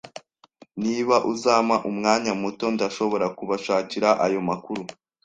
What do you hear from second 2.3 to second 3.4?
muto, ndashobora